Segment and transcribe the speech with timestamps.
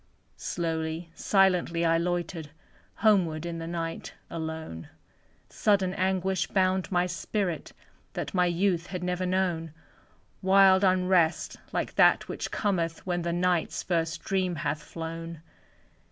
[0.37, 2.49] Slowly, silently I loitered,
[3.05, 4.89] Homeward, in the night, alone;
[5.47, 7.71] Sudden anguish bound my spirit,
[8.13, 9.73] That my youth had never known;
[10.41, 15.41] Wild unrest, like that which cometh When the Night's first dream hath flown.